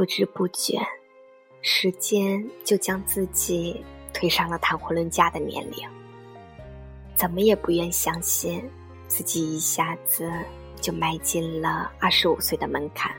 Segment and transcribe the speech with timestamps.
[0.00, 0.78] 不知不觉，
[1.60, 3.84] 时间就将自己
[4.14, 5.86] 推上了谈婚论嫁的年龄。
[7.14, 8.66] 怎么也不愿相信，
[9.08, 10.32] 自己一下子
[10.80, 13.14] 就迈进了二十五岁的门槛。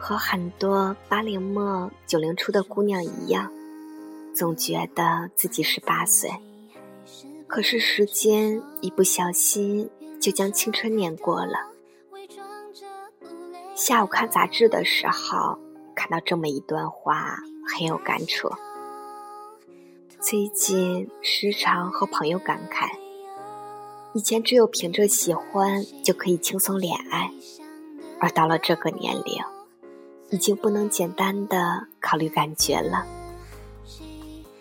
[0.00, 3.52] 和很多八零末九零初的姑娘一样，
[4.34, 6.30] 总觉得自己十八岁。
[7.46, 11.68] 可是时间一不小心就将青春碾过了。
[13.74, 15.58] 下午看杂志的时候，
[15.94, 17.36] 看到这么一段话，
[17.68, 18.50] 很有感触。
[20.18, 22.88] 最近时常和朋友感慨，
[24.14, 27.30] 以前只有凭着喜欢就可以轻松恋爱，
[28.18, 29.42] 而到了这个年龄，
[30.30, 33.04] 已经不能简单的考虑感觉了。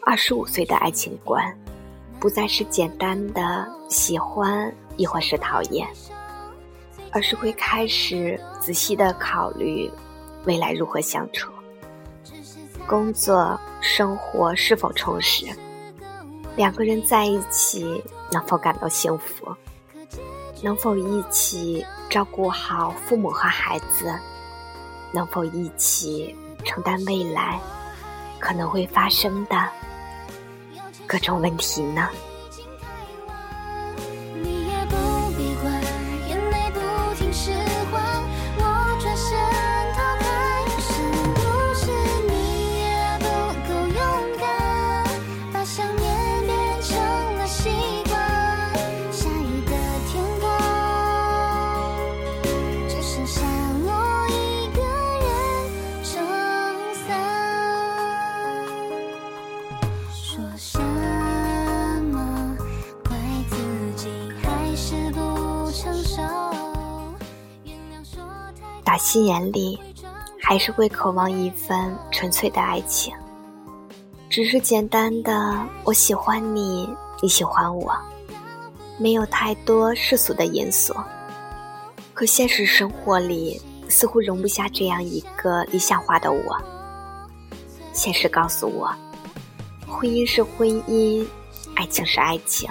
[0.00, 1.56] 二十五岁的爱情观，
[2.18, 5.86] 不再是简单的喜欢亦或是讨厌。
[7.10, 9.90] 而是会开始仔细的考虑
[10.44, 11.50] 未来如何相处，
[12.86, 15.46] 工作生活是否充实，
[16.54, 19.48] 两个人在一起能否感到幸福，
[20.62, 24.14] 能否一起照顾好父母和孩子，
[25.12, 27.58] 能否一起承担未来
[28.38, 29.68] 可能会发生的
[31.06, 32.08] 各种问题呢？
[68.98, 69.78] 心眼里，
[70.42, 73.14] 还是会渴望一份纯粹的爱情。
[74.28, 76.88] 只是简单的“我喜欢你，
[77.22, 77.96] 你喜欢我”，
[78.98, 80.94] 没有太多世俗的因素。
[82.12, 86.58] 可现实生活里，似乎容不下这样一个理想化的我。
[87.92, 88.94] 现实告诉我，
[89.86, 91.26] 婚姻是婚姻，
[91.74, 92.68] 爱情是爱情。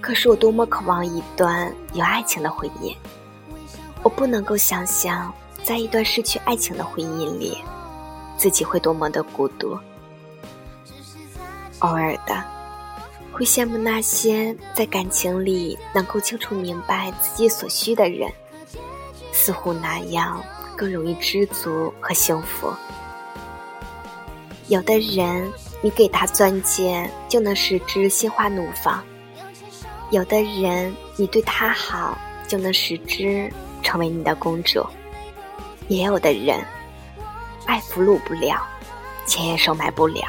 [0.00, 2.94] 可是我多么渴望一段有爱情的婚姻。
[4.02, 5.32] 我不能够想象，
[5.62, 7.58] 在一段失去爱情的婚姻里，
[8.36, 9.78] 自己会多么的孤独。
[11.80, 12.42] 偶尔的，
[13.32, 18.30] 会羡慕那些在感情里能够清楚明白自己所需的人，
[19.32, 20.42] 似乎那样
[20.76, 22.72] 更容易知足和幸福。
[24.68, 25.50] 有的人，
[25.82, 29.00] 你给他钻戒就能使之心花怒放；
[30.10, 33.52] 有的人，你对他好就能使之。
[33.88, 34.86] 成为你的公主，
[35.88, 36.62] 也有的人，
[37.64, 38.62] 爱俘虏不了，
[39.24, 40.22] 钱也收买不了。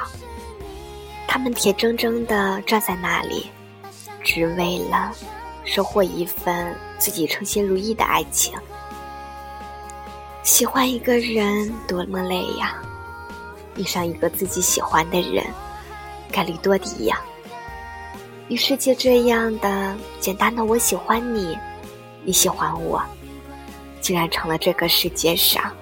[1.28, 3.52] 他们铁铮铮的站在那里，
[4.24, 5.12] 只为了
[5.66, 8.58] 收获一份自己称心如意的爱情。
[10.42, 12.82] 喜欢一个人多么累呀！
[13.76, 15.46] 遇上一个自己喜欢的人，
[16.32, 17.20] 概率多低呀！
[18.48, 21.58] 于是就这样的简单的，我喜欢你，
[22.24, 23.04] 你喜欢我。
[24.02, 25.76] 竟然成了这个世界上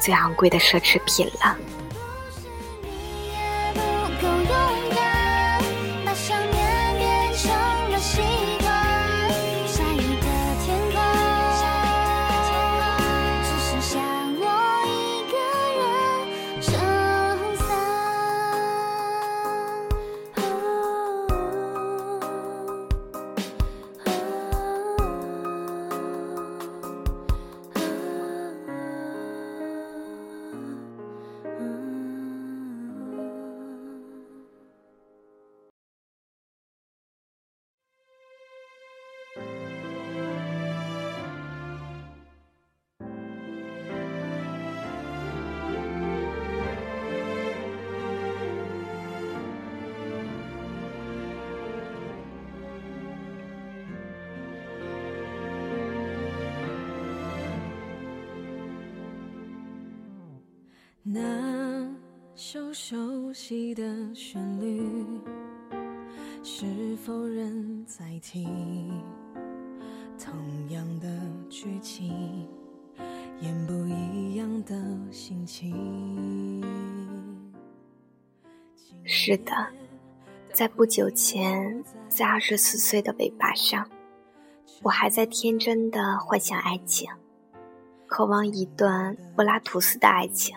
[0.00, 1.56] 最昂贵的奢侈品了。
[61.10, 61.88] 那
[62.34, 63.82] 首熟悉的
[64.14, 64.86] 旋律，
[66.42, 66.66] 是
[66.96, 68.46] 否仍在听？
[70.18, 70.34] 同
[70.68, 71.08] 样的
[71.48, 72.46] 剧情，
[73.40, 74.74] 演不一样的
[75.10, 76.62] 心情。
[79.02, 79.52] 是的，
[80.52, 83.88] 在不久前，在二十四岁的尾巴上，
[84.82, 87.10] 我还在天真的幻想爱情，
[88.06, 90.54] 渴望一段柏拉图式的爱情。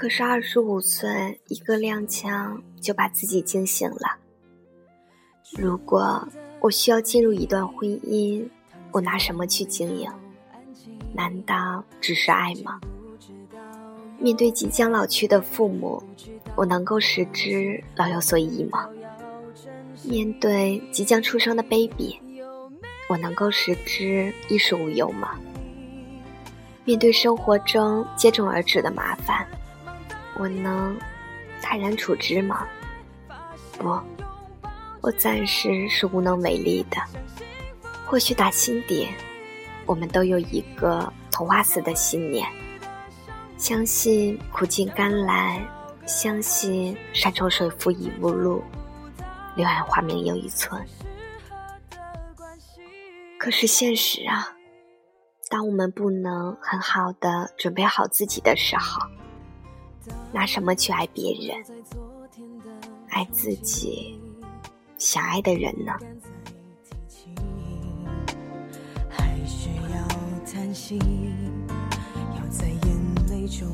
[0.00, 4.16] 可是二十五岁，一个踉跄就把自己惊醒了。
[5.58, 6.26] 如果
[6.58, 8.48] 我需要进入一段婚姻，
[8.92, 10.10] 我拿什么去经营？
[11.12, 12.80] 难道只是爱吗？
[14.18, 16.02] 面对即将老去的父母，
[16.56, 18.88] 我能够使之老有所依吗？
[20.02, 22.18] 面对即将出生的 baby，
[23.10, 25.38] 我能够使之衣食无忧吗？
[26.86, 29.46] 面对生活中接踵而至的麻烦，
[30.38, 30.98] 我能
[31.62, 32.66] 泰然处之吗？
[33.78, 33.98] 不，
[35.00, 36.96] 我暂时是无能为力的。
[38.06, 39.08] 或许打心底，
[39.86, 42.46] 我们都有一个童话似的信念。
[43.56, 45.62] 相信苦尽甘来，
[46.06, 48.62] 相信山重水复疑无路，
[49.54, 50.82] 柳暗花明又一村。
[53.38, 54.54] 可是现实啊，
[55.48, 59.00] 当我们不能很好的准备好自己的时候，
[60.32, 61.64] 拿什么去爱别人、
[63.08, 64.18] 爱自己
[64.96, 65.92] 想爱的人呢？
[69.08, 70.08] 还需要
[70.46, 70.98] 叹息。
[72.36, 73.68] 要在眼泪中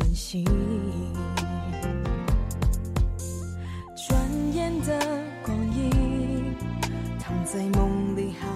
[0.00, 0.44] 温馨。
[3.96, 4.98] 转眼的
[5.44, 6.54] 光阴，
[7.18, 8.48] 躺在梦里好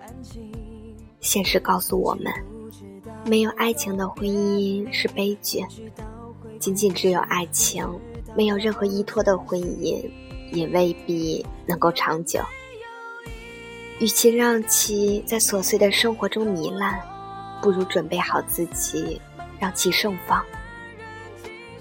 [0.00, 0.52] 安静。
[1.20, 2.32] 现实告诉我们，
[3.26, 5.64] 没有爱情的婚姻是悲剧。
[6.60, 7.84] 仅仅只有爱情，
[8.36, 10.08] 没有任何依托的婚姻，
[10.52, 12.40] 也未必能够长久。
[13.98, 17.00] 与其让其在琐碎的生活中糜烂，
[17.60, 19.20] 不如准备好自己。
[19.58, 20.42] 让其盛放。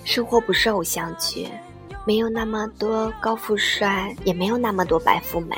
[0.03, 1.47] 生活不是偶像剧，
[2.05, 5.55] 没有那么多高富帅，也没有那么多白富美。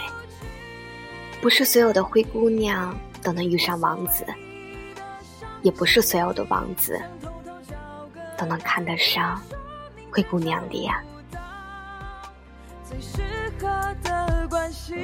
[1.42, 4.24] 不是所有的灰姑娘都能遇上王子，
[5.64, 7.02] 也不是所有的王子
[8.42, 9.40] 都能看得上
[10.12, 10.92] 灰姑娘脸。
[12.84, 13.22] 最适
[13.60, 13.68] 合
[14.02, 14.96] 的关系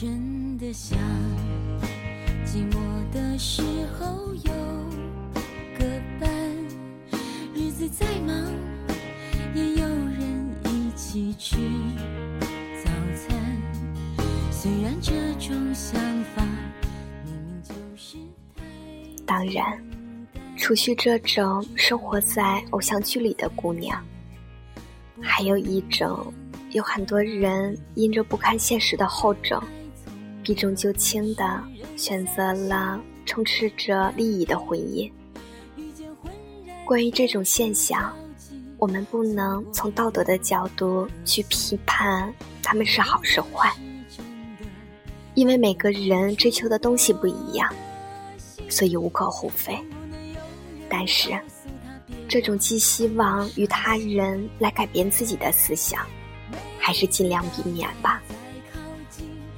[0.00, 0.96] 真的想
[2.46, 2.78] 寂寞
[3.12, 3.62] 的时
[3.98, 4.52] 候有
[5.76, 5.84] 个
[6.20, 6.30] 伴，
[7.52, 8.32] 日子再忙
[9.56, 11.56] 也有人一起吃
[12.84, 13.36] 早餐。
[14.52, 16.00] 虽然这种想
[16.32, 16.46] 法
[17.24, 18.18] 明明就是
[18.54, 18.62] 太……
[19.26, 19.84] 当然，
[20.56, 24.00] 除去这种生活在偶像剧里的姑娘，
[25.20, 26.32] 还有一种，
[26.70, 29.60] 有很多人因着不堪现实的后者。
[30.48, 31.62] 避重就轻的
[31.94, 35.12] 选择了充斥着利益的婚姻。
[36.86, 38.16] 关于这种现象，
[38.78, 43.70] 我们不能从道德的角度去批判他们是好是坏，
[45.34, 47.70] 因为每个人追求的东西不一样，
[48.70, 49.78] 所以无可厚非。
[50.88, 51.38] 但是，
[52.26, 56.06] 这种寄希望于他人来改变自己的思想，
[56.78, 58.17] 还是尽量避免吧。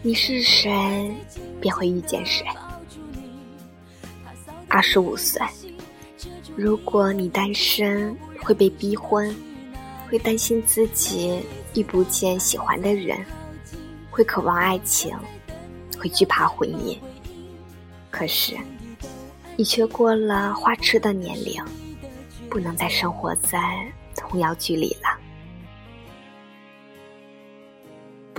[0.02, 1.14] 你是谁，
[1.60, 2.46] 便会遇见谁。
[4.66, 5.42] 二十五岁，
[6.56, 9.34] 如果你单身，会被逼婚，
[10.08, 11.42] 会担心自己
[11.74, 13.22] 遇不见喜欢的人，
[14.10, 15.14] 会渴望爱情，
[15.98, 16.96] 会惧怕婚姻。
[18.10, 18.56] 可是，
[19.54, 21.62] 你却过了花痴的年龄，
[22.48, 23.60] 不能再生活在
[24.16, 25.19] 童谣剧里了。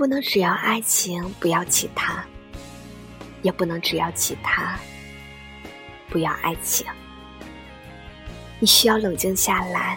[0.02, 2.24] 不能只要爱情，不要其他；
[3.40, 4.76] 也不能只要其他，
[6.08, 6.84] 不要爱情。
[8.58, 9.96] 你需要冷静下来，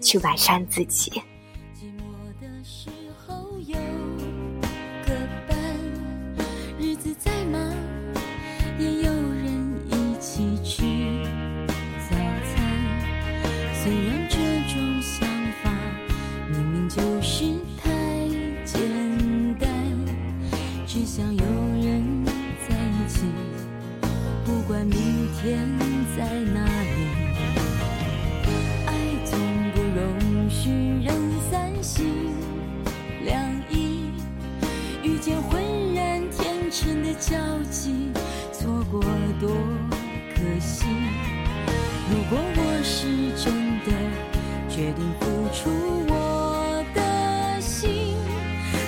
[0.00, 1.22] 去完善自己。
[37.32, 37.38] 交
[37.70, 38.10] 集
[38.52, 39.00] 错过
[39.40, 39.48] 多
[40.34, 40.84] 可惜。
[42.10, 43.06] 如果我是
[43.42, 43.54] 真
[43.86, 43.90] 的
[44.68, 45.70] 决定付出
[46.12, 48.14] 我的心，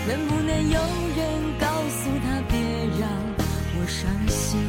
[0.07, 0.79] 能不能有
[1.17, 2.61] 人告诉他别
[3.01, 3.09] 让
[3.81, 4.61] 我伤心？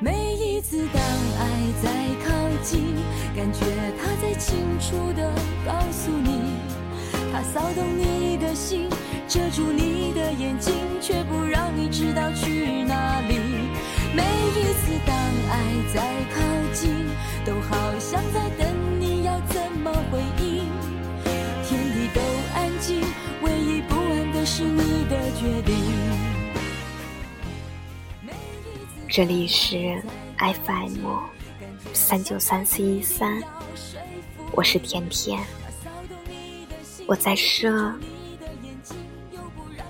[0.00, 1.42] 每一次当爱
[1.82, 1.90] 在
[2.24, 2.96] 靠近，
[3.36, 3.66] 感觉
[4.00, 5.30] 他在清楚的
[5.66, 6.56] 告诉你，
[7.30, 8.88] 他骚动你的心。
[9.30, 13.38] 遮住你的眼睛，却不让你知道去哪里。
[14.12, 15.16] 每一次当
[15.48, 15.62] 爱
[15.94, 16.02] 在
[16.34, 16.90] 靠近，
[17.44, 18.66] 都好像在等
[18.98, 20.66] 你要怎么回应。
[21.62, 22.20] 天地都
[22.56, 23.04] 安静，
[23.42, 25.76] 唯一不安的是你的决定。
[29.08, 30.02] 这里是
[30.38, 31.06] FM
[31.92, 33.40] 三九三四一三，
[34.50, 35.40] 我是甜甜，
[37.06, 37.94] 我在说。